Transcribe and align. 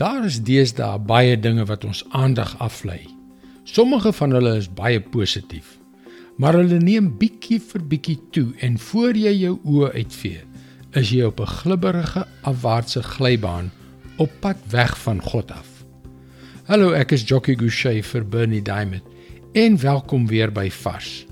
Daar 0.00 0.24
is 0.24 0.38
deesdae 0.40 0.96
baie 1.04 1.34
dinge 1.36 1.66
wat 1.68 1.82
ons 1.84 1.98
aandag 2.16 2.54
aflei. 2.64 3.02
Sommige 3.68 4.14
van 4.16 4.32
hulle 4.32 4.54
is 4.56 4.68
baie 4.72 5.00
positief, 5.00 5.74
maar 6.40 6.56
hulle 6.56 6.78
neem 6.80 7.10
bietjie 7.20 7.58
vir 7.60 7.84
bietjie 7.90 8.16
toe 8.32 8.46
en 8.64 8.78
voor 8.80 9.18
jy 9.20 9.34
jou 9.42 9.58
oë 9.68 9.90
uitvee, 9.98 10.40
is 10.96 11.12
jy 11.12 11.28
op 11.28 11.42
'n 11.44 11.52
glibberige 11.52 12.24
afwaartse 12.48 13.02
glybaan 13.02 13.68
op 14.16 14.32
pad 14.40 14.56
weg 14.70 14.96
van 15.04 15.20
God 15.20 15.52
af. 15.52 15.68
Hallo, 16.64 16.92
ek 16.92 17.12
is 17.12 17.28
Jockey 17.28 17.54
Gouchee 17.54 18.02
vir 18.02 18.24
Bernie 18.24 18.62
Diamond 18.62 19.04
en 19.52 19.76
welkom 19.76 20.26
weer 20.26 20.50
by 20.52 20.70
Vars. 20.70 21.26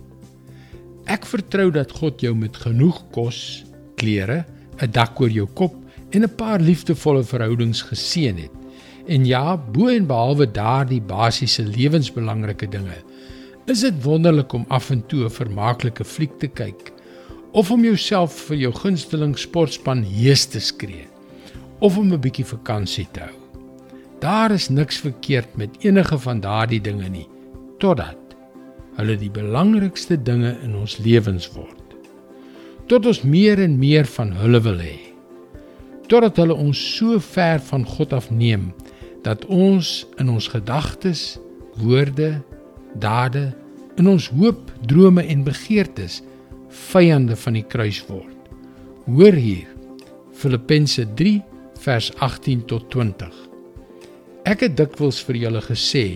Ek 1.07 1.25
vertrou 1.25 1.71
dat 1.71 1.93
God 1.93 2.21
jou 2.21 2.35
met 2.35 2.57
genoeg 2.57 3.11
kos, 3.11 3.65
klere, 3.97 4.45
'n 4.77 4.91
dak 4.91 5.21
oor 5.21 5.31
jou 5.31 5.49
kop 5.55 5.88
en 6.11 6.23
'n 6.23 6.35
paar 6.35 6.61
liefdevolle 6.61 7.25
verhoudings 7.25 7.83
geseën 7.83 8.37
het. 8.37 8.55
En 9.07 9.27
ja, 9.27 9.57
bo 9.57 9.89
en 9.89 10.07
behalwe 10.07 10.51
daardie 10.51 11.01
basiese 11.01 11.65
lewensbelangrike 11.65 12.69
dinge, 12.69 13.03
is 13.67 13.81
dit 13.81 14.03
wonderlik 14.03 14.53
om 14.53 14.65
af 14.69 14.91
en 14.91 15.07
toe 15.07 15.25
'n 15.25 15.31
vermaaklike 15.31 16.05
fliek 16.05 16.39
te 16.39 16.47
kyk 16.47 16.93
of 17.53 17.71
om 17.71 17.85
jouself 17.85 18.33
vir 18.49 18.57
jou 18.57 18.73
gunsteling 18.75 19.39
sportspan 19.39 20.03
hees 20.03 20.47
te 20.47 20.61
skree 20.61 21.09
of 21.79 21.99
om 21.99 22.13
'n 22.13 22.21
bietjie 22.21 22.45
vakansie 22.45 23.07
te 23.13 23.21
hou. 23.21 23.37
Daar 24.21 24.51
is 24.51 24.69
niks 24.69 24.99
verkeerd 24.99 25.57
met 25.57 25.77
enige 25.81 26.19
van 26.19 26.41
daardie 26.41 26.81
dinge 26.81 27.09
nie 27.09 27.29
totdat 27.79 28.17
hulle 28.97 29.17
die 29.17 29.31
belangrikste 29.31 30.23
dinge 30.23 30.57
in 30.63 30.75
ons 30.75 30.99
lewens 30.99 31.53
word. 31.55 31.95
Tot 32.87 33.07
ons 33.07 33.23
meer 33.23 33.59
en 33.59 33.79
meer 33.79 34.05
van 34.05 34.33
hulle 34.33 34.61
wil 34.61 34.79
hê. 34.79 35.08
Totdat 36.09 36.39
hulle 36.41 36.57
ons 36.57 36.79
so 36.97 37.19
ver 37.21 37.61
van 37.69 37.85
God 37.85 38.15
afneem 38.17 38.71
dat 39.27 39.45
ons 39.53 40.07
in 40.21 40.31
ons 40.33 40.47
gedagtes, 40.49 41.37
woorde, 41.83 42.39
dade, 42.97 43.51
in 44.01 44.09
ons 44.09 44.29
hoop, 44.33 44.71
drome 44.89 45.25
en 45.27 45.45
begeertes 45.45 46.23
vyande 46.89 47.37
van 47.37 47.59
die 47.59 47.65
kruis 47.67 48.01
word. 48.09 48.35
Hoor 49.09 49.37
hier 49.37 49.69
Filippense 50.39 51.05
3 51.19 51.39
vers 51.83 52.09
18 52.25 52.65
tot 52.71 52.89
20. 52.95 53.29
Ek 54.49 54.65
het 54.65 54.79
dikwels 54.79 55.21
vir 55.27 55.43
julle 55.43 55.63
gesê 55.67 56.07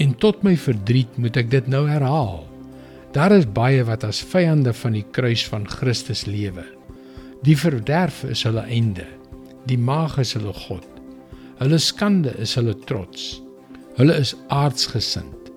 en 0.00 0.14
tot 0.18 0.42
my 0.46 0.56
verdriet 0.58 1.18
moet 1.20 1.38
ek 1.38 1.52
dit 1.52 1.70
nou 1.70 1.84
herhaal. 1.86 2.42
Daar 3.14 3.34
is 3.36 3.46
baie 3.46 3.84
wat 3.86 4.06
as 4.06 4.22
vyande 4.26 4.74
van 4.82 4.96
die 4.96 5.06
kruis 5.14 5.44
van 5.50 5.66
Christus 5.68 6.26
lewe. 6.26 6.64
Die 7.46 7.56
verderf 7.58 8.24
is 8.26 8.42
hulle 8.46 8.66
einde. 8.66 9.06
Die 9.68 9.78
maag 9.78 10.18
is 10.22 10.32
hulle 10.38 10.52
god. 10.66 10.86
Hulle 11.60 11.78
skande 11.78 12.32
is 12.40 12.54
hulle 12.56 12.74
trots. 12.88 13.42
Hulle 13.98 14.16
is 14.16 14.34
aardsgesind. 14.48 15.50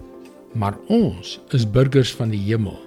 Maar 0.53 0.75
ons 0.91 1.37
is 1.55 1.65
burgers 1.69 2.11
van 2.13 2.33
die 2.33 2.41
hemel, 2.43 2.77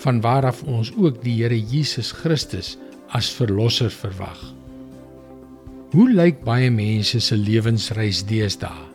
van 0.00 0.20
waar 0.24 0.46
af 0.48 0.62
ons 0.64 0.92
ook 0.96 1.18
die 1.24 1.34
Here 1.42 1.58
Jesus 1.58 2.12
Christus 2.16 2.76
as 3.12 3.28
verlosser 3.34 3.90
verwag. 3.90 4.38
Hoe 5.90 6.06
lyk 6.06 6.44
baie 6.46 6.70
mense 6.70 7.18
se 7.20 7.36
lewensreis 7.36 8.22
deesdae? 8.28 8.86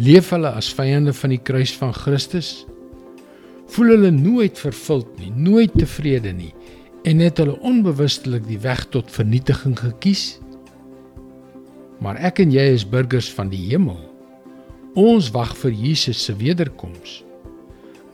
Leef 0.00 0.30
hulle 0.32 0.50
as 0.56 0.70
vyande 0.76 1.12
van 1.16 1.32
die 1.32 1.40
kruis 1.40 1.74
van 1.76 1.92
Christus? 1.96 2.64
Voel 3.72 3.94
hulle 3.94 4.10
nooit 4.12 4.58
vervuld 4.60 5.08
nie, 5.20 5.30
nooit 5.32 5.72
tevrede 5.76 6.32
nie 6.36 6.52
en 7.06 7.20
het 7.22 7.38
hulle 7.38 7.54
onbewustelik 7.62 8.48
die 8.48 8.58
weg 8.64 8.82
tot 8.90 9.12
vernietiging 9.14 9.76
gekies? 9.78 10.40
Maar 12.06 12.20
ek 12.22 12.38
en 12.44 12.52
jy 12.54 12.68
is 12.70 12.86
burgers 12.86 13.26
van 13.34 13.48
die 13.50 13.64
hemel. 13.72 13.98
Ons 14.94 15.32
wag 15.34 15.56
vir 15.58 15.72
Jesus 15.74 16.20
se 16.22 16.36
wederkoms. 16.38 17.24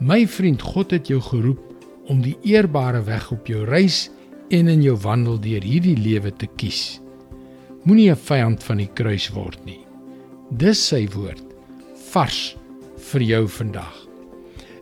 My 0.01 0.23
vriend, 0.25 0.63
God 0.65 0.95
het 0.95 1.11
jou 1.11 1.19
geroep 1.21 1.61
om 2.09 2.23
die 2.25 2.33
eerbare 2.49 3.03
weg 3.05 3.29
op 3.31 3.45
jou 3.47 3.61
reis 3.69 4.07
en 4.49 4.71
in 4.71 4.81
jou 4.81 4.95
wandel 5.05 5.37
deur 5.43 5.61
hierdie 5.61 5.95
lewe 5.99 6.33
te 6.33 6.49
kies. 6.57 6.99
Moenie 7.85 8.09
'n 8.09 8.17
vyand 8.17 8.63
van 8.63 8.77
die 8.81 8.89
kruis 8.97 9.29
word 9.29 9.61
nie. 9.65 9.85
Dis 10.49 10.81
sy 10.87 11.05
woord 11.13 11.43
vars 12.11 12.57
vir 13.11 13.21
jou 13.21 13.47
vandag. 13.47 13.95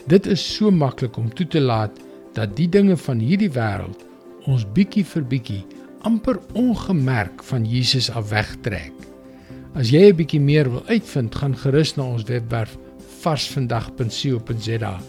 Dit 0.08 0.26
is 0.26 0.42
so 0.56 0.72
maklik 0.72 1.18
om 1.18 1.30
toe 1.30 1.48
te 1.48 1.60
laat 1.60 1.92
dat 2.34 2.56
die 2.56 2.70
dinge 2.70 2.98
van 2.98 3.20
hierdie 3.20 3.52
wêreld 3.52 4.06
ons 4.48 4.66
bietjie 4.66 5.04
vir 5.04 5.24
bietjie 5.24 5.64
amper 6.08 6.40
ongemerk 6.54 7.44
van 7.44 7.66
Jesus 7.66 8.10
af 8.12 8.30
wegtrek. 8.30 8.94
As 9.74 9.90
jy 9.90 10.10
'n 10.10 10.16
bietjie 10.16 10.42
meer 10.42 10.70
wil 10.70 10.84
uitvind, 10.88 11.36
gaan 11.36 11.56
gerus 11.56 11.96
na 11.96 12.04
ons 12.04 12.24
webwerf 12.24 12.78
varsvandag.co.za 13.22 15.00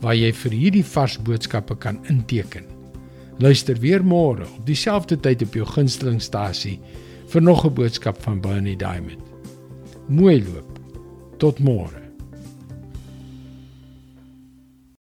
waar 0.00 0.14
jy 0.16 0.32
vir 0.32 0.52
hierdie 0.52 0.84
vars 0.84 1.18
boodskappe 1.18 1.76
kan 1.76 1.98
inteken. 2.08 2.64
Luister 3.38 3.76
weer 3.80 4.04
môre 4.04 4.46
op 4.46 4.66
dieselfde 4.66 5.20
tyd 5.20 5.42
op 5.42 5.54
jou 5.54 5.66
gunstelingstasie 5.66 6.80
vir 7.28 7.42
nog 7.42 7.66
'n 7.66 7.74
boodskap 7.74 8.22
van 8.22 8.40
Bernie 8.40 8.76
Diamond. 8.76 9.20
Mooi 10.08 10.44
loop. 10.44 10.78
Tot 11.38 11.58
môre. 11.58 12.05